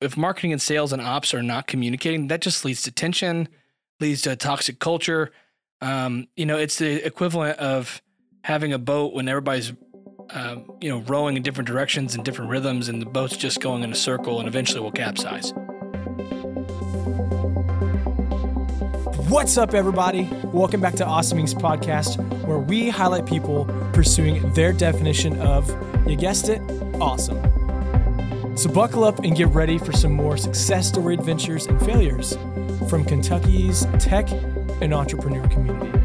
[0.00, 3.48] if marketing and sales and ops are not communicating, that just leads to tension,
[4.00, 5.30] leads to a toxic culture.
[5.82, 8.00] Um, you know, it's the equivalent of
[8.42, 9.72] having a boat when everybody's
[10.30, 13.82] um, you know rowing in different directions and different rhythms, and the boat's just going
[13.82, 15.52] in a circle, and eventually will capsize.
[19.28, 20.28] What's up, everybody?
[20.44, 25.68] Welcome back to Awesome Inc.'s podcast, where we highlight people pursuing their definition of,
[26.08, 26.60] you guessed it,
[27.00, 27.59] awesome.
[28.56, 32.36] So buckle up and get ready for some more success story adventures and failures
[32.88, 34.30] from Kentucky's tech
[34.82, 35.96] and entrepreneur community.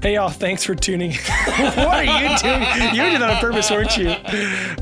[0.00, 1.12] Hey y'all, thanks for tuning.
[1.46, 2.94] what are you doing?
[2.94, 4.14] You did that on purpose, weren't you?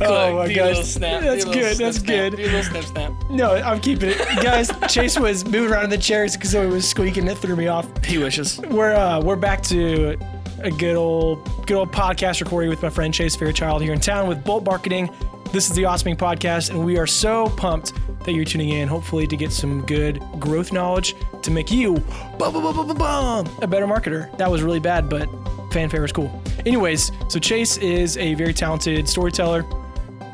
[0.00, 0.84] Oh my gosh.
[0.84, 1.76] snap, That's do a little good.
[1.76, 2.36] snip That's snap, good.
[2.36, 3.12] Do a little snip snap.
[3.30, 4.18] No, I'm keeping it.
[4.42, 7.28] Guys, Chase was moving around in the chairs because it was squeaking.
[7.28, 7.86] It threw me off.
[8.04, 8.58] He wishes.
[8.58, 10.18] We're uh, we're back to
[10.62, 14.28] a good old good old podcast recording with my friend Chase Fairchild here in town
[14.28, 15.10] with Bolt Marketing.
[15.52, 16.16] This is the Inc.
[16.16, 17.92] podcast, and we are so pumped
[18.24, 18.86] that you're tuning in.
[18.86, 21.94] Hopefully, to get some good growth knowledge to make you
[22.38, 24.36] bum, bum, bum, bum, bum, a better marketer.
[24.38, 25.28] That was really bad, but
[25.72, 26.40] fanfare is cool.
[26.64, 29.64] Anyways, so Chase is a very talented storyteller,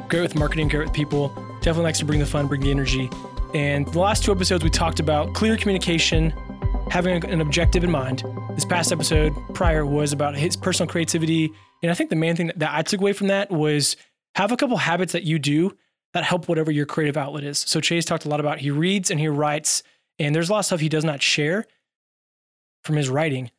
[0.09, 1.29] great with marketing, great with people.
[1.63, 3.11] Definitely likes to bring the fun, bring the energy.
[3.55, 6.35] And the last two episodes, we talked about clear communication,
[6.91, 8.25] having an objective in mind.
[8.55, 11.51] This past episode prior was about his personal creativity.
[11.83, 13.97] And I think the main thing that, I took away from that was
[14.35, 15.77] have a couple habits that you do
[16.15, 17.59] that help whatever your creative outlet is.
[17.59, 19.83] So Chase talked a lot about he reads and he writes,
[20.19, 21.67] and there's a lot of stuff he does not share
[22.85, 23.51] from his writing.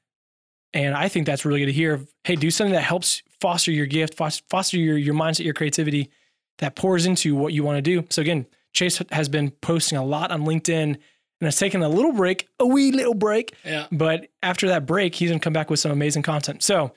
[0.74, 2.02] And I think that's really good to hear.
[2.24, 6.10] Hey, do something that helps foster your gift, foster your, your mindset, your creativity
[6.58, 8.06] that pours into what you want to do.
[8.10, 10.98] So again, Chase has been posting a lot on LinkedIn
[11.40, 13.54] and has taken a little break, a wee little break.
[13.66, 13.88] Yeah.
[13.92, 16.64] But after that break, he's going to come back with some amazing content.
[16.64, 16.94] So,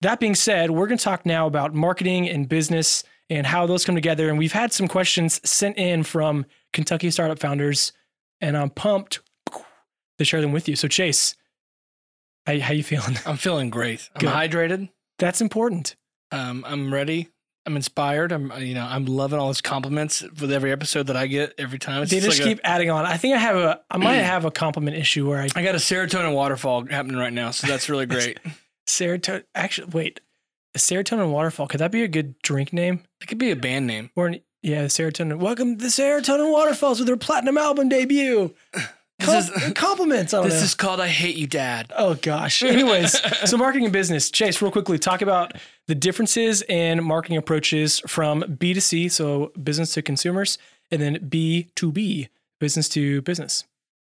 [0.00, 3.84] that being said, we're going to talk now about marketing and business and how those
[3.84, 4.28] come together.
[4.28, 7.92] And we've had some questions sent in from Kentucky startup founders,
[8.40, 9.20] and I'm pumped
[10.18, 10.76] to share them with you.
[10.76, 11.34] So, Chase,
[12.46, 13.18] how, how you feeling?
[13.26, 14.08] I'm feeling great.
[14.14, 14.30] I'm Good.
[14.30, 14.88] hydrated.
[15.18, 15.96] That's important.
[16.30, 17.30] Um, I'm ready.
[17.68, 18.32] I'm inspired.
[18.32, 21.78] I'm you know I'm loving all these compliments with every episode that I get every
[21.78, 22.02] time.
[22.02, 23.04] It's They just like a- keep adding on.
[23.04, 25.74] I think I have a, I might have a compliment issue where I I got
[25.74, 28.40] a serotonin waterfall happening right now, so that's really great.
[28.88, 29.44] serotonin.
[29.54, 30.20] Actually, wait,
[30.74, 31.66] a serotonin waterfall.
[31.66, 33.02] Could that be a good drink name?
[33.20, 34.10] it could be a band name.
[34.16, 35.38] Or an, yeah, serotonin.
[35.38, 38.54] Welcome to the Serotonin Waterfalls with their platinum album debut.
[39.20, 40.64] Com- This is- compliments on This it.
[40.64, 42.62] is called "I Hate You, Dad." Oh gosh.
[42.62, 44.30] Anyways, so marketing and business.
[44.30, 45.52] Chase, real quickly, talk about
[45.86, 50.56] the differences in marketing approaches from B2C, so business to consumers,
[50.90, 52.28] and then B2B,
[52.60, 53.64] business to business.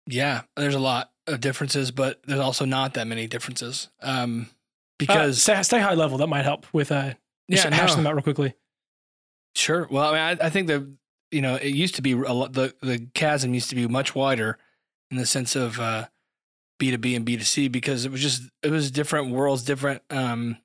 [0.07, 3.89] Yeah, there's a lot of differences, but there's also not that many differences.
[4.01, 4.53] Um, Uh,
[4.99, 6.17] because stay, stay high level.
[6.17, 7.13] That might help with uh,
[7.49, 7.95] yeah, hash no.
[7.97, 8.53] them out real quickly.
[9.55, 9.87] Sure.
[9.89, 10.87] Well, I mean, I, I think that
[11.31, 14.15] you know it used to be a lot, the the chasm used to be much
[14.15, 14.57] wider
[15.13, 16.07] in the sense of uh,
[16.79, 19.63] B two B and B two C because it was just it was different worlds,
[19.63, 20.01] different.
[20.09, 20.57] Um,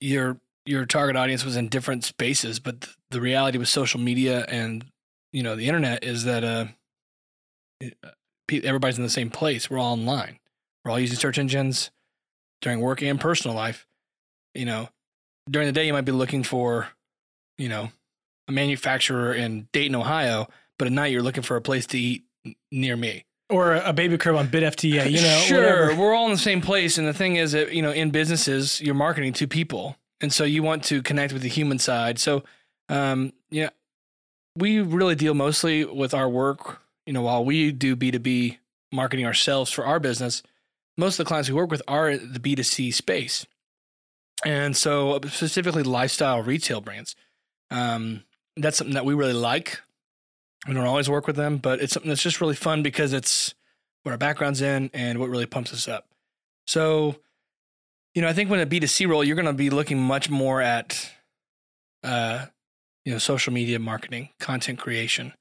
[0.00, 4.44] your your target audience was in different spaces, but th- the reality with social media
[4.48, 4.84] and
[5.32, 6.66] you know the internet is that uh,
[7.82, 8.10] uh,
[8.50, 9.70] everybody's in the same place.
[9.70, 10.38] We're all online.
[10.84, 11.90] We're all using search engines
[12.62, 13.86] during work and personal life.
[14.54, 14.88] You know,
[15.48, 16.88] during the day you might be looking for
[17.58, 17.90] you know,
[18.46, 22.24] a manufacturer in Dayton, Ohio, but at night you're looking for a place to eat
[22.70, 23.24] near me.
[23.50, 26.00] Or a baby crib on BitFTA, you know, sure, whatever.
[26.00, 26.98] we're all in the same place.
[26.98, 29.96] And the thing is that, you know, in businesses, you're marketing to people.
[30.20, 32.18] And so you want to connect with the human side.
[32.18, 32.44] So,
[32.90, 33.70] um, yeah,
[34.54, 36.82] we really deal mostly with our work.
[37.06, 38.58] You know, while we do B2B
[38.92, 40.42] marketing ourselves for our business,
[40.98, 43.46] most of the clients we work with are the B2C space.
[44.44, 47.16] And so, specifically, lifestyle retail brands.
[47.70, 48.24] Um,
[48.56, 49.80] that's something that we really like.
[50.66, 53.54] We don't always work with them, but it's something that's just really fun because it's
[54.02, 56.08] what our background's in and what really pumps us up.
[56.66, 57.16] So,
[58.14, 60.60] you know, I think when a B2C role, you're going to be looking much more
[60.60, 61.10] at,
[62.02, 62.46] uh,
[63.04, 65.32] you know, social media marketing, content creation,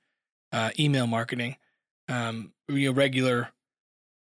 [0.52, 1.58] uh, email marketing,
[2.08, 3.50] um, you know, regular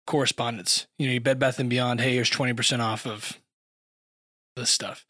[0.06, 0.86] correspondence.
[0.98, 2.00] You know, your Bed Bath and Beyond.
[2.00, 3.38] Hey, here's twenty percent off of
[4.56, 5.04] this stuff.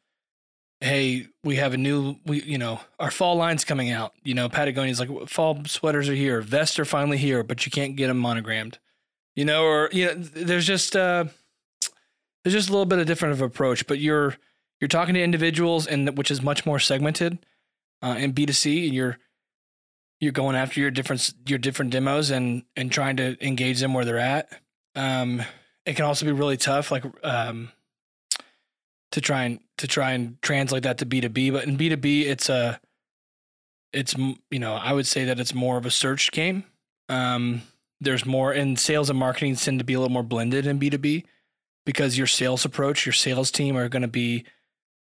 [0.84, 4.12] Hey, we have a new, we you know, our fall line's coming out.
[4.22, 7.96] You know, Patagonia's like fall sweaters are here, vests are finally here, but you can't
[7.96, 8.78] get them monogrammed.
[9.34, 11.24] You know, or you know, there's just uh,
[12.42, 14.36] there's just a little bit of different of approach, but you're
[14.78, 17.38] you're talking to individuals, and which is much more segmented
[18.02, 19.18] uh, in B2C, and you're
[20.20, 24.04] you're going after your different your different demos and and trying to engage them where
[24.04, 24.50] they're at.
[24.94, 25.42] Um,
[25.86, 27.72] it can also be really tough, like um,
[29.14, 31.52] to try and to try and translate that to B2B.
[31.52, 32.80] But in B2B, it's a
[33.92, 34.16] it's
[34.50, 36.64] you know I would say that it's more of a search game.
[37.08, 37.62] Um,
[38.00, 41.24] there's more and sales and marketing tend to be a little more blended in B2B
[41.86, 44.44] because your sales approach, your sales team are going to be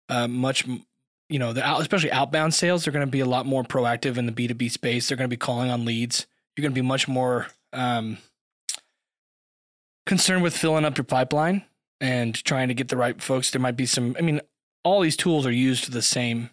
[0.07, 0.65] uh, much
[1.27, 2.85] you know the out, especially outbound sales.
[2.85, 5.09] They're going to be a lot more proactive in the B2B space.
[5.09, 6.25] They're going to be calling on leads.
[6.55, 8.17] You're going to be much more um,
[10.05, 11.65] concerned with filling up your pipeline
[12.01, 13.51] and trying to get the right folks.
[13.51, 14.15] There might be some.
[14.17, 14.41] I mean,
[14.83, 16.49] all these tools are used to the same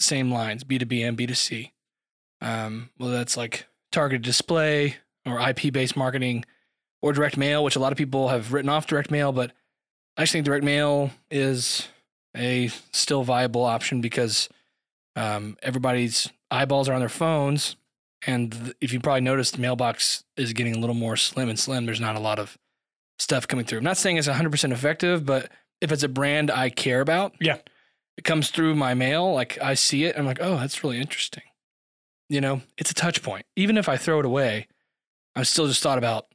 [0.00, 1.72] same lines, B two B and B two C.
[2.40, 6.44] Um, whether that's like targeted display or IP based marketing
[7.02, 9.52] or direct mail, which a lot of people have written off direct mail, but
[10.16, 11.88] I just think direct mail is
[12.36, 14.48] a still viable option because
[15.16, 17.76] um, everybody's eyeballs are on their phones.
[18.26, 21.86] And if you probably noticed, the mailbox is getting a little more slim and slim.
[21.86, 22.58] There's not a lot of
[23.20, 23.78] stuff coming through.
[23.78, 25.50] I'm not saying it's 100% effective, but
[25.80, 27.58] if it's a brand I care about, Yeah.
[28.16, 29.32] it comes through my mail.
[29.32, 31.42] Like I see it, I'm like, oh, that's really interesting.
[32.28, 33.44] You know, it's a touch point.
[33.56, 34.66] Even if I throw it away,
[35.36, 36.26] I'm still just thought about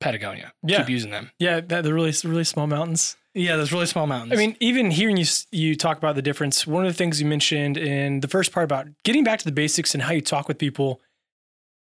[0.00, 0.52] Patagonia.
[0.62, 0.78] Yeah.
[0.78, 1.30] Keep using them.
[1.38, 3.16] Yeah, that, the really really small mountains.
[3.34, 4.32] Yeah, those really small mountains.
[4.32, 7.26] I mean, even hearing you you talk about the difference, one of the things you
[7.26, 10.48] mentioned in the first part about getting back to the basics and how you talk
[10.48, 11.00] with people.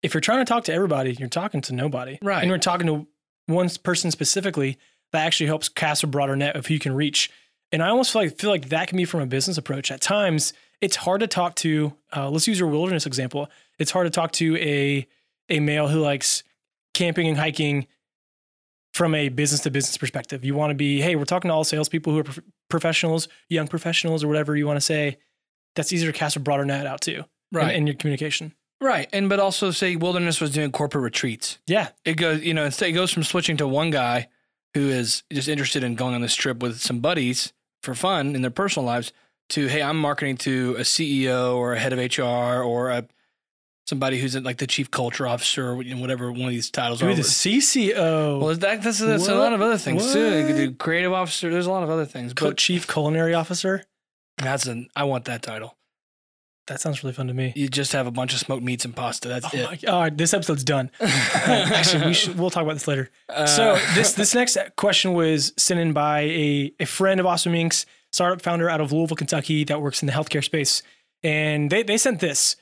[0.02, 2.18] If you're trying to talk to everybody, you're talking to nobody.
[2.22, 2.40] Right.
[2.40, 3.06] And you're talking to
[3.52, 4.78] one person specifically,
[5.12, 7.30] that actually helps cast a broader net of who you can reach.
[7.70, 9.90] And I almost feel like feel like that can be from a business approach.
[9.90, 11.94] At times, it's hard to talk to.
[12.14, 13.48] Uh, let's use your wilderness example.
[13.78, 15.06] It's hard to talk to a
[15.48, 16.42] a male who likes
[16.94, 17.86] camping and hiking
[18.92, 20.44] from a business to business perspective.
[20.44, 23.66] You want to be, hey, we're talking to all salespeople who are prof- professionals, young
[23.66, 25.16] professionals, or whatever you want to say.
[25.74, 27.24] That's easier to cast a broader net out to,
[27.70, 28.54] in- in, your communication.
[28.82, 29.08] Right.
[29.12, 31.58] And but also say Wilderness was doing corporate retreats.
[31.66, 34.28] Yeah, It goes, you know, instead it goes from switching to one guy
[34.74, 37.52] who is just interested in going on this trip with some buddies
[37.82, 39.12] for fun in their personal lives
[39.50, 43.06] to, hey, I'm marketing to a CEO or a head of HR or a
[43.86, 47.16] somebody who's like the chief culture officer or whatever one of these titles Maybe are.
[47.16, 50.38] the CCO, well, that, that's, that's a lot of other things too.
[50.38, 51.50] You could do creative officer.
[51.50, 53.84] There's a lot of other things, co- but chief culinary officer.
[54.38, 55.76] that's an I want that title.
[56.68, 57.52] That sounds really fun to me.
[57.56, 59.28] You just have a bunch of smoked meats and pasta.
[59.28, 59.82] That's Oh it.
[59.84, 60.90] my, all right, this episode's done.
[61.00, 63.10] Actually, we should, we'll talk about this later.
[63.28, 67.52] Uh, So this this next question was sent in by a, a friend of Awesome
[67.52, 70.82] Inc.'s, startup founder out of Louisville, Kentucky, that works in the healthcare space.
[71.24, 72.56] And they, they sent this.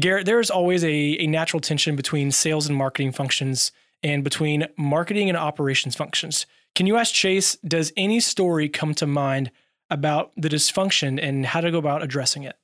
[0.00, 0.88] Garrett, there is always a,
[1.20, 3.72] a natural tension between sales and marketing functions
[4.02, 6.46] and between marketing and operations functions.
[6.74, 9.50] Can you ask Chase, does any story come to mind
[9.90, 12.56] about the dysfunction and how to go about addressing it?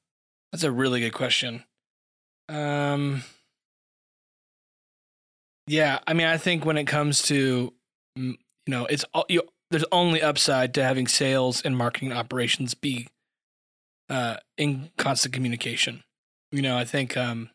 [0.53, 1.65] That's a really good question.
[2.49, 3.23] Um,
[5.67, 7.73] yeah, I mean, I think when it comes to,
[8.19, 8.31] mm,
[8.67, 13.09] you know, it's all- you, there's only upside to having sales and marketing operations be
[14.09, 16.03] uh, in constant communication.
[16.51, 17.51] You know, I think um,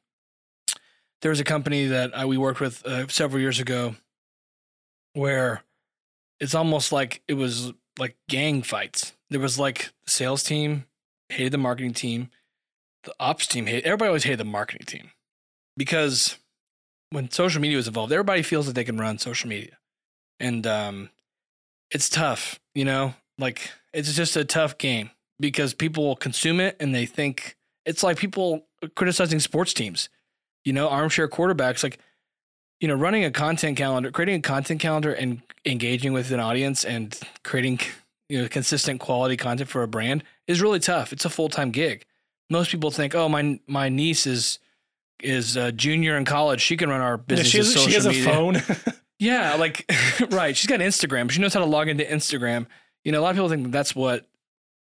[1.23, 3.95] there was a company that uh, we worked with uh, several years ago
[5.13, 5.63] where
[6.39, 9.13] it's almost like it was like gang fights.
[9.31, 10.85] There was like the sales team
[11.29, 12.29] hated the marketing team
[13.03, 15.11] the ops team hate everybody always hated the marketing team.
[15.75, 16.37] Because
[17.09, 19.77] when social media was involved everybody feels that they can run social media.
[20.39, 21.09] And um
[21.91, 23.15] it's tough you know?
[23.37, 28.03] Like it's just a tough game because people will consume it and they think it's
[28.03, 30.09] like people criticizing sports teams
[30.65, 31.99] you know armchair quarterbacks like
[32.79, 36.83] you know running a content calendar creating a content calendar and engaging with an audience
[36.83, 37.79] and creating
[38.29, 41.13] you know consistent quality content for a brand is really tough.
[41.13, 42.05] It's a full-time gig
[42.49, 44.59] most people think, oh, my my niece is
[45.21, 46.59] is a junior in college.
[46.61, 47.49] She can run our Yeah, business.
[47.49, 48.23] she has, she has a media.
[48.25, 48.61] phone.
[49.19, 49.89] Yeah, like
[50.31, 50.57] right.
[50.57, 51.29] She's got Instagram.
[51.31, 52.65] She knows how to log into Instagram.
[53.05, 54.27] You know, a lot of people think that's what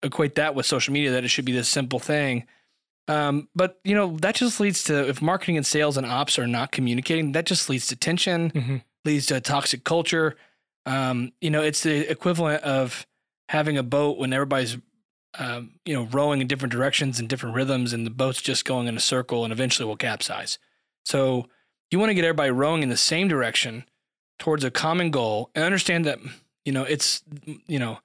[0.02, 1.12] equate that with social media.
[1.12, 2.46] That it should be this simple thing.
[3.06, 6.46] Um, but you know, that just leads to if marketing and sales and ops are
[6.48, 8.82] not communicating, that just leads to tension, Mhm.
[9.04, 10.36] leads to a toxic culture.
[10.86, 13.06] Um, you know, it's the equivalent of
[13.50, 14.78] having a boat when everybody's
[15.38, 18.86] um, you know, rowing in different directions and different rhythms, and the boat's just going
[18.86, 20.58] in a circle and eventually will capsize.
[21.04, 21.48] So
[21.90, 23.84] you want to get everybody rowing in the same direction
[24.38, 26.18] towards a common goal and understand that,
[26.64, 27.22] you know, it's,
[27.66, 27.98] you know,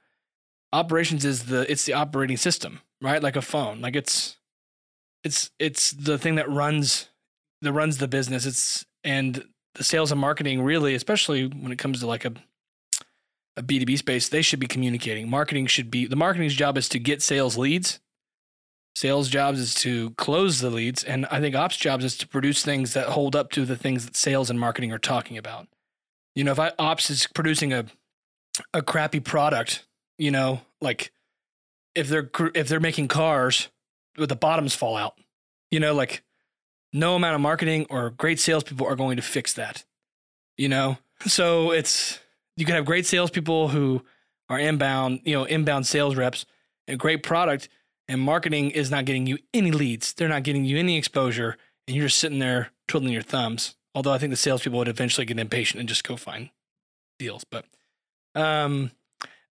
[0.73, 3.23] operations is the, it's the operating system, right?
[3.23, 4.37] Like a phone, like it's,
[5.23, 7.09] it's, it's the thing that runs,
[7.61, 8.45] that runs the business.
[8.45, 9.43] It's, and
[9.75, 12.33] the sales and marketing really, especially when it comes to like a,
[13.59, 15.29] a B2B space, they should be communicating.
[15.29, 17.99] Marketing should be the marketing's job is to get sales leads.
[18.95, 21.03] Sales jobs is to close the leads.
[21.03, 24.05] And I think ops jobs is to produce things that hold up to the things
[24.05, 25.67] that sales and marketing are talking about.
[26.35, 27.85] You know, if I ops is producing a
[28.73, 29.85] a crappy product
[30.17, 31.11] You know, like
[31.95, 33.69] if they're if they're making cars,
[34.17, 35.17] with the bottoms fall out.
[35.71, 36.23] You know, like
[36.91, 39.85] no amount of marketing or great salespeople are going to fix that.
[40.57, 42.19] You know, so it's
[42.59, 44.03] you can have great salespeople who
[44.49, 46.45] are inbound, you know, inbound sales reps,
[46.87, 47.69] a great product,
[48.07, 50.13] and marketing is not getting you any leads.
[50.13, 51.55] They're not getting you any exposure,
[51.87, 53.75] and you're just sitting there twiddling your thumbs.
[53.95, 56.49] Although I think the salespeople would eventually get impatient and just go find
[57.17, 57.65] deals, but
[58.35, 58.91] um,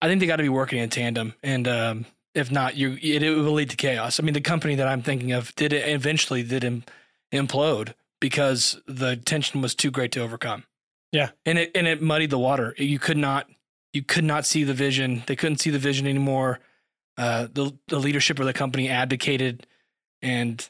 [0.01, 3.23] I think they got to be working in tandem, and um, if not, you it,
[3.23, 4.21] it will lead to chaos.
[4.21, 6.85] I mean, the company that I'm thinking of did it eventually did im-
[7.33, 10.65] implode because the tension was too great to overcome.
[11.13, 11.31] Yeah.
[11.47, 12.75] and it and it muddied the water.
[12.79, 13.49] You could not
[13.93, 15.23] you could not see the vision.
[15.27, 16.61] They couldn't see the vision anymore.
[17.19, 19.67] Uh, the the leadership of the company abdicated,
[20.23, 20.67] and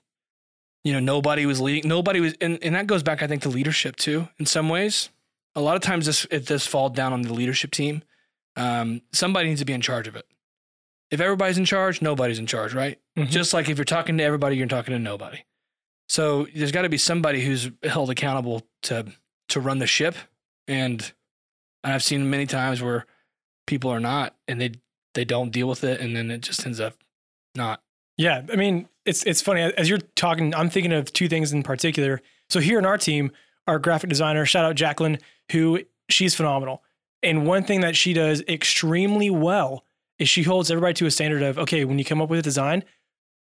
[0.83, 1.89] you know nobody was leading.
[1.89, 4.29] Nobody was, and, and that goes back, I think, to leadership too.
[4.41, 5.09] In some ways,
[5.55, 8.03] a lot of times this it does fall down on the leadership team.
[8.57, 10.27] Um, somebody needs to be in charge of it.
[11.13, 12.99] If everybody's in charge, nobody's in charge, right?
[13.17, 13.29] Mhm.
[13.29, 15.39] Just like if you're talking to everybody, you're talking to nobody.
[16.09, 19.07] So there's got to be somebody who's held accountable to
[19.51, 20.17] to run the ship,
[20.73, 21.13] and
[21.85, 23.07] I've seen many times where
[23.67, 24.73] people are not, and they
[25.15, 26.95] they don't deal with it, and then it just ends up
[27.55, 27.83] not.
[28.17, 30.55] Yeah, I mean, it's it's funny as you're talking.
[30.55, 32.21] I'm thinking of two things in particular.
[32.49, 33.33] So here in our team,
[33.67, 35.19] our graphic designer, shout out Jacqueline,
[35.51, 36.83] who she's phenomenal.
[37.23, 39.85] And one thing that she does extremely well
[40.19, 42.43] is she holds everybody to a standard of okay, when you come up with a
[42.43, 42.85] design,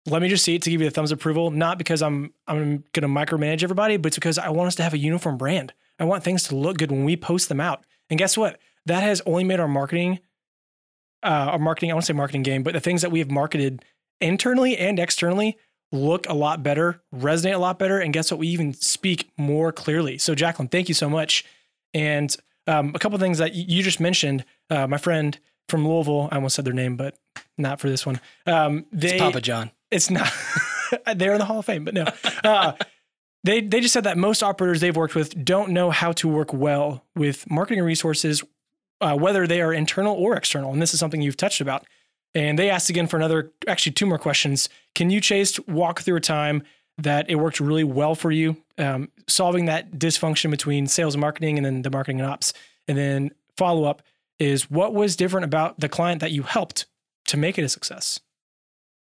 [0.07, 1.51] let me just see it to give you the thumbs approval.
[1.51, 4.83] Not because I'm I'm going to micromanage everybody, but it's because I want us to
[4.83, 5.73] have a uniform brand.
[6.01, 7.85] I want things to look good when we post them out.
[8.09, 8.59] And guess what?
[8.87, 10.19] That has only made our marketing,
[11.23, 11.91] uh, our marketing.
[11.91, 13.85] I want to say marketing game, but the things that we have marketed
[14.19, 15.57] internally and externally
[15.91, 18.39] look a lot better, resonate a lot better, and guess what?
[18.39, 20.17] We even speak more clearly.
[20.17, 21.45] So, Jacqueline, thank you so much.
[21.93, 25.37] And um, a couple things that you just mentioned, uh, my friend
[25.69, 27.15] from Louisville, I almost said their name, but
[27.57, 28.19] not for this one.
[28.47, 29.71] Um, they, It's Papa John.
[29.91, 30.31] it's not.
[31.15, 32.05] they're in the Hall of Fame, but no.
[32.43, 32.73] Uh,
[33.43, 36.53] they they just said that most operators they've worked with don't know how to work
[36.53, 38.43] well with marketing resources,
[38.99, 40.71] uh, whether they are internal or external.
[40.71, 41.85] And this is something you've touched about.
[42.33, 44.69] And they asked again for another, actually two more questions.
[44.95, 46.63] Can you, Chase, walk through a time
[46.97, 51.57] that it worked really well for you, um, solving that dysfunction between sales and marketing,
[51.57, 52.53] and then the marketing and ops?
[52.87, 54.01] And then follow up
[54.39, 56.85] is what was different about the client that you helped
[57.27, 58.19] to make it a success?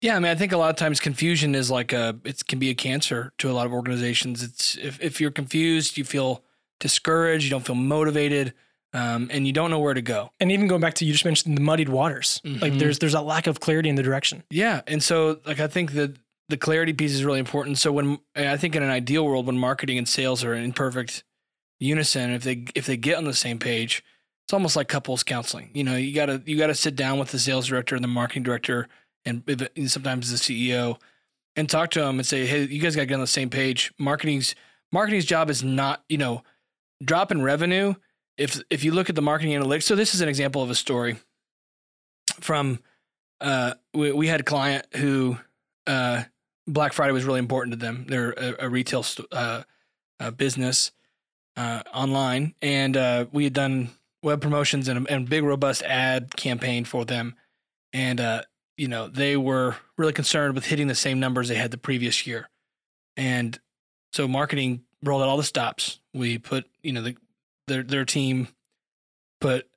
[0.01, 2.57] Yeah, I mean, I think a lot of times confusion is like a it can
[2.59, 4.41] be a cancer to a lot of organizations.
[4.43, 6.43] It's if if you're confused, you feel
[6.79, 8.53] discouraged, you don't feel motivated,
[8.93, 10.31] um, and you don't know where to go.
[10.39, 12.79] and even going back to you just mentioned the muddied waters like Mhm.
[12.79, 15.91] there's there's a lack of clarity in the direction Yeah, and so like I think
[15.93, 16.15] that
[16.47, 17.77] the clarity piece is really important.
[17.77, 21.23] So when I think in an ideal world, when marketing and sales are in perfect
[21.79, 24.03] unison, if they if they get on the same page,
[24.45, 25.69] it's almost like couples counseling.
[25.73, 28.43] You know, you gotta you gotta sit down with the sales director and the marketing
[28.43, 28.87] director,
[29.25, 29.43] and
[29.87, 30.97] sometimes the CEO,
[31.55, 33.49] and talk to them and say, hey, you guys got to get on the same
[33.49, 33.93] page.
[33.97, 34.55] Marketing's
[34.91, 36.43] marketing's job is not you know
[37.03, 37.93] dropping revenue.
[38.37, 40.75] If if you look at the marketing analytics, so this is an example of a
[40.75, 41.17] story
[42.39, 42.79] from
[43.41, 45.37] uh, we, we had a client who
[45.87, 46.23] uh,
[46.67, 48.05] Black Friday was really important to them.
[48.07, 49.63] They're a, a retail st- uh,
[50.19, 50.91] uh, business
[51.55, 53.89] uh, online, and uh, we had done
[54.21, 57.35] web promotions and a, and a big robust ad campaign for them.
[57.93, 58.43] And uh,
[58.79, 62.25] you know they were really concerned with hitting the same numbers they had the previous
[62.25, 62.49] year,
[63.17, 63.59] and
[64.13, 65.99] so marketing rolled out all the stops.
[66.13, 67.17] We put you know the
[67.67, 68.47] their their team
[69.41, 69.67] put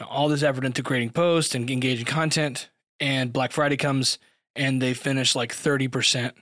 [0.00, 2.70] all this effort into creating posts and engaging content
[3.00, 4.18] and Black Friday comes
[4.56, 6.32] and they finish like 30%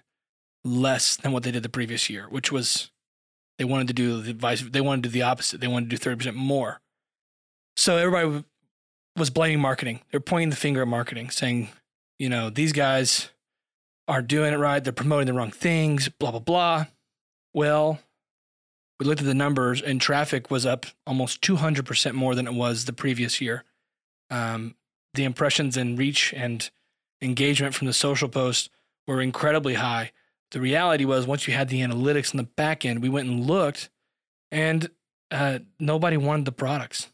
[0.65, 2.91] less than what they did the previous year, which was
[3.59, 5.61] they wanted to do the vice they wanted to do the opposite.
[5.61, 6.81] They wanted to do 30% more.
[7.77, 8.45] So everybody
[9.17, 10.01] was blaming marketing.
[10.11, 11.69] They're pointing the finger at marketing, saying,
[12.19, 13.31] you know, these guys
[14.09, 14.83] aren't doing it right.
[14.83, 16.87] They're promoting the wrong things, blah, blah, blah.
[17.55, 17.99] Well,
[18.99, 22.85] we looked at the numbers and traffic was up almost 200% more than it was
[22.85, 23.65] the previous year.
[24.31, 24.77] Um,
[25.15, 26.71] the impressions and reach and
[27.21, 28.71] engagement from the social posts
[29.07, 30.13] were incredibly high.
[30.53, 33.47] The reality was, once you had the analytics in the back end, we went and
[33.47, 33.91] looked,
[34.51, 34.91] and
[35.31, 37.11] uh, nobody wanted the products.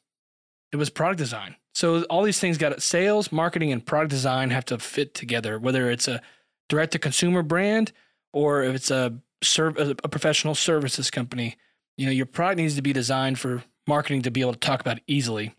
[0.73, 1.57] It was product design.
[1.79, 5.61] So all these things got sales, marketing, and product design have to fit together.
[5.61, 6.21] Whether it's a
[6.69, 7.93] direct to consumer brand
[8.33, 11.57] or if it's a serv- a professional services company,
[11.97, 14.81] you know your product needs to be designed for marketing to be able to talk
[14.81, 15.55] about easily,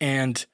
[0.00, 0.46] and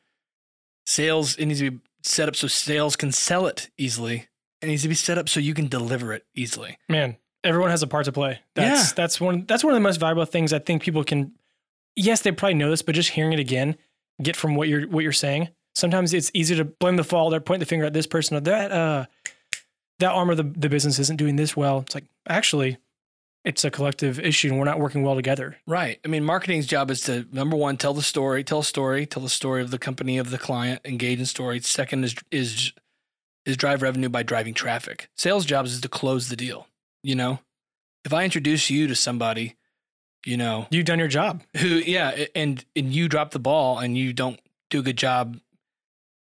[0.86, 4.28] sales it needs to be set up so sales can sell it easily.
[4.62, 6.78] It needs to be set up so you can deliver it easily.
[6.88, 8.92] man everyone has a part to play that's Yeah.
[8.96, 11.32] that's one that's one of the most valuable things i think people can
[11.94, 13.76] yes they probably know this but just hearing it again
[14.22, 17.40] get from what you're what you're saying sometimes it's easy to blame the fault or
[17.40, 19.04] point the finger at this person or that uh
[19.98, 21.80] that arm of the, the business isn't doing this well.
[21.80, 22.78] It's like actually
[23.44, 25.56] it's a collective issue and we're not working well together.
[25.66, 26.00] Right.
[26.04, 29.22] I mean, marketing's job is to number one, tell the story, tell a story, tell
[29.22, 31.60] the story of the company, of the client, engage in story.
[31.60, 32.72] Second is is
[33.44, 35.08] is drive revenue by driving traffic.
[35.16, 36.66] Sales jobs is to close the deal.
[37.02, 37.38] You know,
[38.04, 39.54] if I introduce you to somebody,
[40.26, 41.42] you know, You've done your job.
[41.56, 44.40] who yeah, and and you drop the ball and you don't
[44.70, 45.38] do a good job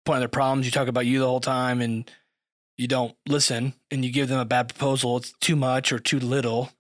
[0.04, 2.08] pointing their problems, you talk about you the whole time and
[2.76, 6.20] you don't listen and you give them a bad proposal, it's too much or too
[6.20, 6.70] little.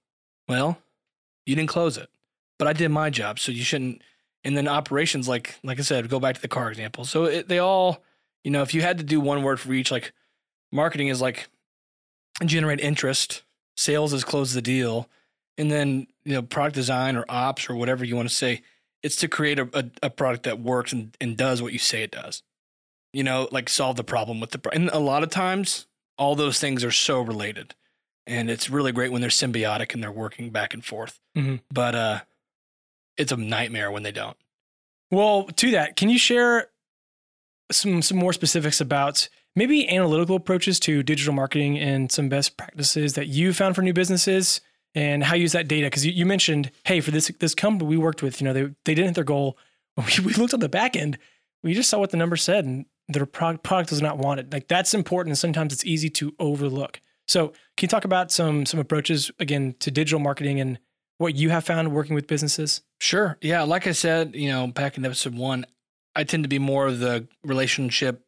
[0.46, 0.78] Well,
[1.46, 2.08] you didn't close it.
[2.58, 4.02] But I did my job, so you shouldn't
[4.44, 7.04] and then operations like like I said, go back to the car example.
[7.04, 8.02] So it, they all,
[8.44, 10.12] you know, if you had to do one word for each like
[10.70, 11.48] marketing is like
[12.44, 13.42] generate interest,
[13.76, 15.08] sales is close the deal,
[15.58, 18.62] and then you know product design or ops or whatever you want to say
[19.02, 22.02] it's to create a, a, a product that works and, and does what you say
[22.02, 22.42] it does.
[23.12, 25.86] You know like solve the problem with the pro- and a lot of times
[26.18, 27.74] all those things are so related
[28.26, 31.20] and it's really great when they're symbiotic and they're working back and forth.
[31.36, 31.60] Mhm.
[31.70, 32.20] but uh
[33.16, 34.36] it's a nightmare when they don't.
[35.10, 36.68] Well, to that, can you share
[37.72, 43.14] some some more specifics about maybe analytical approaches to digital marketing and some best practices
[43.14, 44.60] that you found for new businesses
[44.96, 45.86] and how you use that data?
[45.86, 48.62] Because you, you mentioned, hey, for this this company we worked with, you know, they
[48.84, 49.56] they didn't hit their goal.
[49.96, 51.16] We, we looked on the back end,
[51.62, 54.52] we just saw what the number said, and their product product was not wanted.
[54.52, 57.00] Like that's important, and sometimes it's easy to overlook.
[57.26, 60.78] So, can you talk about some some approaches again to digital marketing and
[61.18, 62.82] what you have found working with businesses?
[63.00, 63.38] Sure.
[63.40, 63.62] Yeah.
[63.62, 65.66] Like I said, you know, back in episode one,
[66.14, 68.24] I tend to be more of the relationship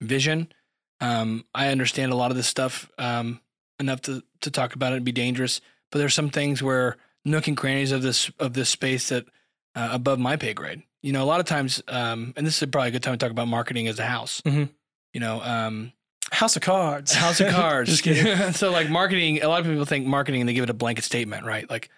[0.00, 0.52] vision.
[1.00, 3.40] Um, I understand a lot of this stuff um,
[3.78, 5.60] enough to to talk about it and be dangerous,
[5.90, 9.26] but there's some things where nook and crannies of this of this space that
[9.74, 10.82] uh, above my pay grade.
[11.02, 13.18] You know, a lot of times, um, and this is probably a good time to
[13.18, 14.40] talk about marketing as a house.
[14.44, 14.70] Mhm.
[15.12, 15.92] You know, um,
[16.32, 17.12] House of Cards.
[17.12, 17.90] House of Cards.
[17.90, 18.52] Just kidding.
[18.54, 21.04] so like marketing, a lot of people think marketing and they give it a blanket
[21.04, 21.68] statement, right?
[21.70, 21.88] Like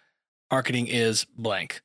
[0.51, 1.81] marketing is blank.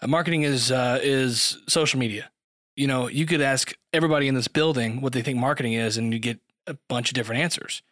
[0.00, 2.30] Uh, marketing is uh, is social media.
[2.76, 6.12] You know, you could ask everybody in this building what they think marketing is, and
[6.12, 7.82] you get a bunch of different answers.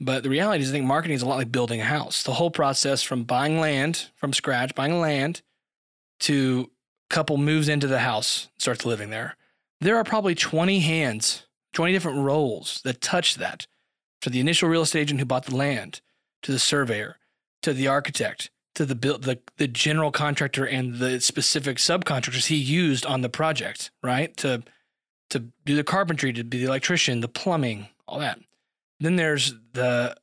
[0.00, 2.22] But the reality is, I think marketing is a lot like building a house.
[2.22, 5.42] The whole process from buying land from scratch, buying land,
[6.20, 6.70] to
[7.10, 9.36] couple moves into the house, starts living there.
[9.80, 13.66] There are probably 20 hands, 20 different roles that touch that.
[14.22, 16.02] To the initial real estate agent who bought the land,
[16.42, 17.16] to the surveyor,
[17.62, 23.06] to the architect, to the the, the general contractor and the specific subcontractors he used
[23.06, 24.36] on the project, right?
[24.38, 24.62] To
[25.30, 28.40] to do the carpentry, to be the electrician, the plumbing, all that.
[28.98, 30.16] Then there's the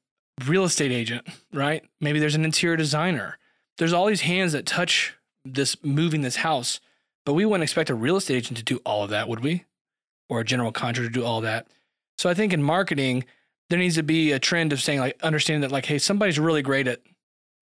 [0.45, 1.83] real estate agent, right?
[1.99, 3.37] Maybe there's an interior designer.
[3.77, 6.79] There's all these hands that touch this moving this house,
[7.25, 9.65] but we wouldn't expect a real estate agent to do all of that, would we?
[10.29, 11.67] Or a general contractor to do all that.
[12.17, 13.25] So I think in marketing,
[13.69, 16.61] there needs to be a trend of saying like understanding that like, hey, somebody's really
[16.61, 17.01] great at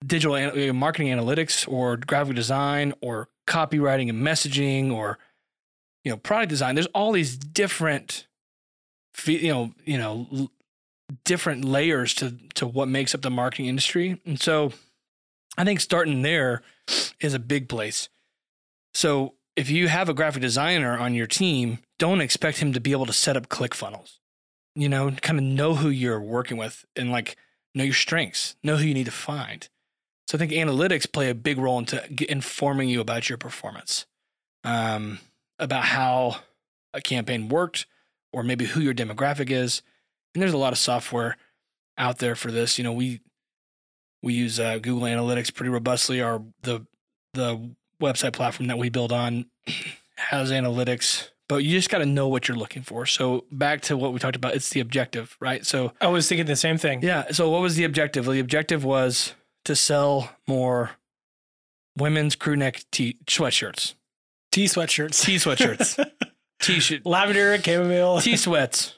[0.04, 5.18] digital an- marketing analytics or graphic design or copywriting and messaging or
[6.04, 6.74] you know product design.
[6.74, 8.26] There's all these different,
[9.24, 10.48] you know, you know,
[11.24, 14.72] different layers to to what makes up the marketing industry, and so
[15.56, 16.62] I think starting there
[17.20, 18.08] is a big place.
[18.94, 22.92] So if you have a graphic designer on your team, don't expect him to be
[22.92, 24.20] able to set up click funnels.
[24.74, 27.36] You know, kind of know who you're working with and like
[27.74, 29.68] know your strengths, know who you need to find.
[30.28, 34.06] So I think analytics play a big role into informing you about your performance,
[34.64, 35.20] um,
[35.58, 36.38] about how
[36.92, 37.86] a campaign worked,
[38.32, 39.82] or maybe who your demographic is.
[40.36, 41.38] And there's a lot of software
[41.96, 42.76] out there for this.
[42.76, 43.22] You know, we
[44.22, 46.20] we use uh, Google Analytics pretty robustly.
[46.20, 46.86] Our the
[47.32, 47.70] the
[48.02, 49.46] website platform that we build on
[50.18, 53.06] has analytics, but you just got to know what you're looking for.
[53.06, 55.64] So back to what we talked about, it's the objective, right?
[55.64, 57.00] So I was thinking the same thing.
[57.02, 57.30] yeah.
[57.32, 58.26] So what was the objective?
[58.26, 59.32] Well, the objective was
[59.64, 60.90] to sell more
[61.96, 63.94] women's crew neck t sweatshirts,
[64.52, 65.24] T sweatshirts.
[65.24, 66.10] t sweatshirts,
[66.60, 68.20] t shirt, Lavender, chamomile.
[68.20, 68.95] t sweats.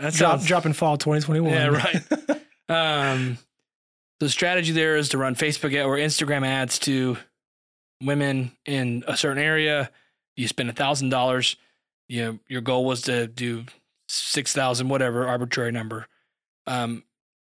[0.00, 1.52] That drop, sounds drop in fall 2021.
[1.52, 1.66] Yeah,
[2.68, 3.10] right.
[3.10, 3.38] Um,
[4.20, 7.18] the strategy there is to run Facebook or Instagram ads to
[8.02, 9.90] women in a certain area.
[10.36, 11.56] You spend a thousand dollars.
[12.08, 13.64] You know, your goal was to do
[14.08, 16.06] six thousand, whatever arbitrary number.
[16.66, 17.04] Um,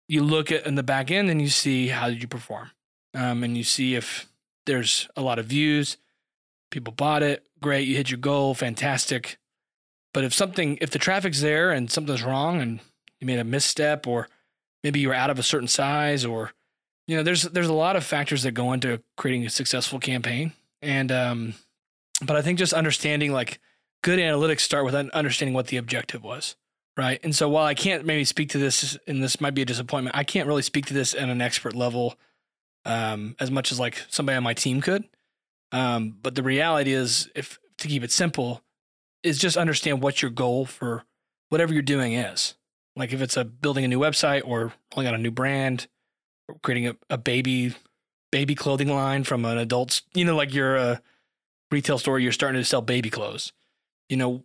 [0.08, 2.70] you look at in the back end and you see how did you perform,
[3.14, 4.26] um, and you see if
[4.66, 5.96] there's a lot of views,
[6.70, 9.38] people bought it, great, you hit your goal, fantastic.
[10.16, 12.80] But if something, if the traffic's there and something's wrong and
[13.20, 14.28] you made a misstep or
[14.82, 16.52] maybe you were out of a certain size or
[17.06, 20.52] you know there's there's a lot of factors that go into creating a successful campaign
[20.82, 21.54] and um
[22.24, 23.60] but i think just understanding like
[24.06, 26.54] good analytics start with understanding what the objective was,
[26.96, 27.18] right?
[27.24, 30.16] And so while I can't maybe speak to this, and this might be a disappointment,
[30.16, 32.14] I can't really speak to this at an expert level
[32.84, 35.04] um, as much as like somebody on my team could.
[35.72, 38.62] Um, but the reality is, if to keep it simple,
[39.26, 41.04] is just understand what your goal for
[41.48, 42.54] whatever you're doing is.
[42.94, 45.88] Like if it's a building a new website or rolling out a new brand,
[46.48, 47.74] or creating a, a baby
[48.32, 50.96] baby clothing line from an adult's, you know, like you're a uh,
[51.70, 53.52] retail store, you're starting to sell baby clothes.
[54.08, 54.44] You know,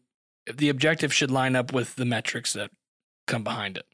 [0.51, 2.71] the objective should line up with the metrics that
[3.27, 3.85] come behind it.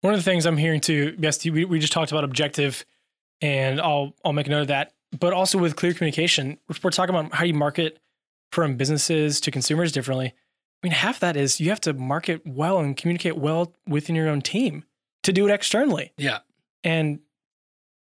[0.00, 2.84] One of the things I'm hearing too, yes, we, we just talked about objective,
[3.40, 4.92] and I'll I'll make a note of that.
[5.18, 7.98] But also with clear communication, we're talking about how you market
[8.52, 10.28] from businesses to consumers differently.
[10.28, 14.28] I mean, half that is you have to market well and communicate well within your
[14.28, 14.84] own team
[15.22, 16.12] to do it externally.
[16.16, 16.38] Yeah.
[16.84, 17.20] And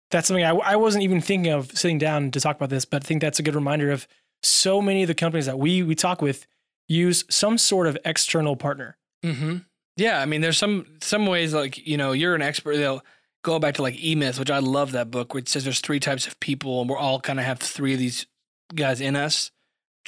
[0.09, 3.03] that's something I, I wasn't even thinking of sitting down to talk about this, but
[3.03, 4.07] I think that's a good reminder of
[4.43, 6.47] so many of the companies that we we talk with
[6.87, 8.97] use some sort of external partner.
[9.23, 9.57] Mm-hmm.
[9.97, 12.77] Yeah, I mean, there's some some ways like you know you're an expert.
[12.77, 13.03] They'll
[13.43, 15.99] go back to like E Myth, which I love that book, which says there's three
[15.99, 18.25] types of people, and we're all kind of have three of these
[18.73, 19.51] guys in us,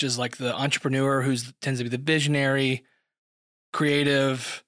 [0.01, 2.83] is like the entrepreneur who's tends to be the visionary,
[3.71, 4.63] creative,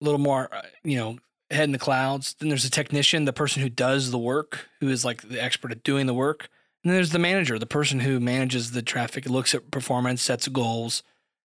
[0.00, 1.18] a little more uh, you know
[1.50, 2.34] head in the clouds.
[2.38, 5.72] Then there's the technician, the person who does the work, who is like the expert
[5.72, 6.48] at doing the work.
[6.82, 10.48] And then there's the manager, the person who manages the traffic, looks at performance, sets
[10.48, 11.02] goals,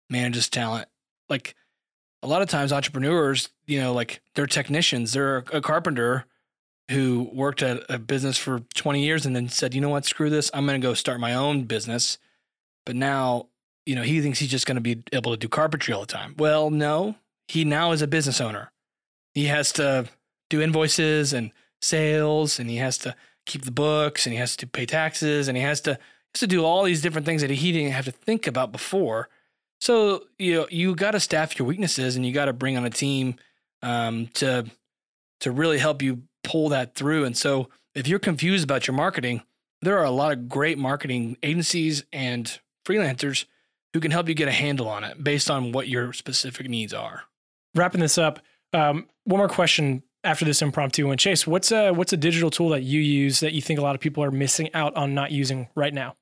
[0.10, 0.88] manages talent.
[1.30, 1.56] Like
[2.22, 5.14] a lot of times, entrepreneurs, you know, like they're technicians.
[5.14, 6.26] They're a carpenter
[6.90, 10.30] who worked at a business for 20 years and then said, you know what, screw
[10.30, 10.52] this.
[10.54, 12.18] I'm going to go start my own business.
[12.86, 13.48] But now,
[13.86, 16.08] you know, he thinks he's just going to be able to do carpentry all the
[16.08, 16.36] time.
[16.38, 17.16] Well, no,
[17.48, 18.72] he now is a business owner.
[19.34, 20.08] He has to
[20.50, 23.16] do invoices and sales and he has to
[23.46, 25.92] keep the books and he has to pay taxes and he has to
[26.34, 29.30] has to do all these different things that he didn't have to think about before.
[29.80, 32.86] So you know you got to staff your weaknesses and you got to bring on
[32.86, 33.36] a team
[33.82, 34.66] um, to
[35.40, 37.26] to really help you pull that through.
[37.26, 39.42] And so if you're confused about your marketing,
[39.82, 42.60] there are a lot of great marketing agencies and
[42.92, 43.46] freelancers
[43.94, 46.94] who can help you get a handle on it based on what your specific needs
[46.94, 47.24] are.
[47.76, 48.40] Wrapping this up,
[48.74, 51.18] um, one more question after this impromptu one.
[51.18, 53.96] Chase, what's a what's a digital tool that you use that you think a lot
[53.96, 56.16] of people are missing out on not using right now?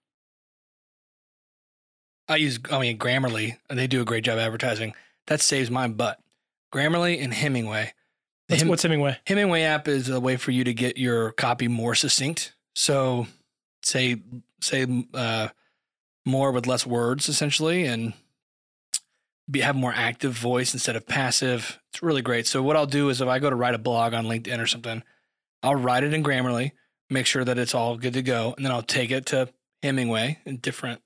[2.27, 3.57] I use, I mean, Grammarly.
[3.69, 4.93] They do a great job advertising.
[5.27, 6.19] That saves my butt.
[6.71, 7.93] Grammarly and Hemingway.
[8.49, 9.17] Hem- what's Hemingway?
[9.25, 12.53] Hemingway app is a way for you to get your copy more succinct.
[12.75, 13.27] So,
[13.81, 14.21] say
[14.61, 15.49] say uh,
[16.29, 18.13] more with less words, essentially, and
[19.49, 21.79] be, have more active voice instead of passive.
[21.91, 22.47] It's really great.
[22.47, 24.67] So, what I'll do is if I go to write a blog on LinkedIn or
[24.67, 25.03] something,
[25.63, 26.71] I'll write it in Grammarly,
[27.09, 29.49] make sure that it's all good to go, and then I'll take it to
[29.83, 31.01] Hemingway in different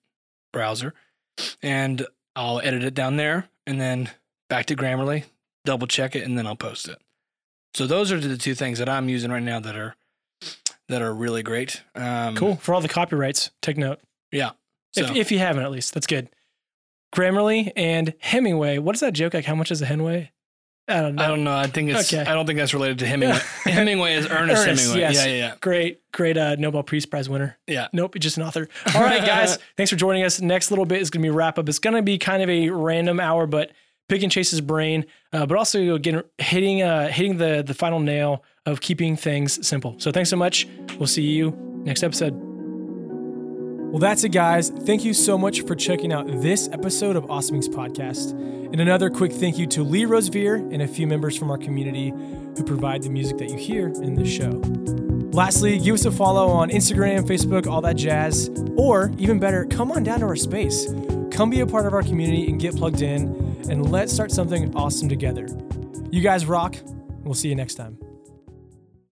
[0.52, 0.94] browser,
[1.62, 2.06] and
[2.36, 4.12] I'll edit it down there, and then
[4.50, 5.24] back to Grammarly,
[5.66, 7.00] double check it, and then I'll post it.
[7.74, 9.96] So those are the two things that I'm using right now that are
[10.90, 11.82] that are really great.
[11.96, 12.58] Um, Cool.
[12.58, 14.00] For all the copyrights, take note.
[14.32, 14.52] Yeah.
[14.96, 16.30] So, If, if you haven't, at least that's good.
[17.16, 18.80] Grammarly and Hemingway.
[18.80, 19.34] What is that joke?
[19.34, 20.32] Like, how much is a Hemingway?
[20.88, 21.24] I don't know.
[21.24, 21.56] I don't know.
[21.56, 22.12] I think it's.
[22.14, 22.30] Okay.
[22.30, 23.40] I don't think that's related to Hemingway.
[23.64, 25.00] Hemingway is Ernest, Ernest, Hemingway.
[25.00, 25.16] yes.
[25.16, 25.56] Yeah, yeah, yeah.
[25.62, 27.58] Great, great uh, Nobel Peace Prize winner.
[27.68, 27.88] Yeah.
[27.94, 28.68] Nope, just an author.
[28.94, 29.60] All right, guys.
[29.78, 30.42] thanks for joining us.
[30.42, 31.70] Next little bit is going to be wrap up.
[31.70, 33.72] It's going to be kind of a random hour, but
[34.10, 38.82] picking Chase's brain, uh, but also again hitting uh, hitting the the final nail of
[38.82, 39.96] keeping things simple.
[40.00, 40.68] So thanks so much.
[41.00, 41.52] We'll see you
[41.86, 42.53] next episode.
[43.94, 44.70] Well, that's it, guys.
[44.72, 48.32] Thank you so much for checking out this episode of Awesome Inc.'s Podcast.
[48.32, 52.10] And another quick thank you to Lee Rosevere and a few members from our community
[52.10, 54.50] who provide the music that you hear in this show.
[55.32, 58.50] Lastly, give us a follow on Instagram, Facebook, all that jazz.
[58.76, 60.88] Or even better, come on down to our space.
[61.30, 63.28] Come be a part of our community and get plugged in,
[63.70, 65.48] and let's start something awesome together.
[66.10, 66.78] You guys rock.
[67.22, 68.00] We'll see you next time.